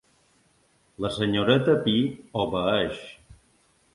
La 1.05 1.11
senyoreta 1.17 1.77
Pi 1.85 1.95
obeeix. 2.45 3.01